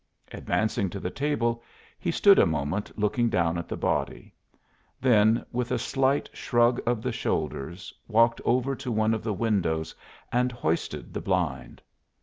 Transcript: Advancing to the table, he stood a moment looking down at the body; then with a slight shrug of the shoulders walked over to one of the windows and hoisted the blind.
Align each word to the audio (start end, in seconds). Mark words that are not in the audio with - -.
Advancing 0.31 0.89
to 0.89 0.99
the 0.99 1.11
table, 1.11 1.61
he 1.99 2.09
stood 2.09 2.39
a 2.39 2.45
moment 2.47 2.91
looking 2.97 3.29
down 3.29 3.55
at 3.55 3.67
the 3.67 3.77
body; 3.77 4.33
then 4.99 5.45
with 5.51 5.71
a 5.71 5.77
slight 5.77 6.27
shrug 6.33 6.81
of 6.87 7.03
the 7.03 7.11
shoulders 7.11 7.93
walked 8.07 8.41
over 8.43 8.75
to 8.75 8.91
one 8.91 9.13
of 9.13 9.21
the 9.23 9.31
windows 9.31 9.93
and 10.31 10.51
hoisted 10.51 11.13
the 11.13 11.21
blind. 11.21 11.83